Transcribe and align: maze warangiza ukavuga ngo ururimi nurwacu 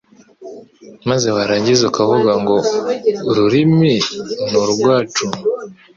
maze 1.09 1.27
warangiza 1.35 1.81
ukavuga 1.89 2.31
ngo 2.41 2.55
ururimi 3.29 3.93
nurwacu 4.49 5.25